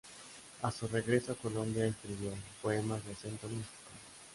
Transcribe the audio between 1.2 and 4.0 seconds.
a Colombia escribió poemas de acento místico.